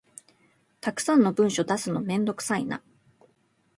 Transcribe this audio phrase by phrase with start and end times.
[0.79, 2.81] たくさんの文書出すのめんどくさいな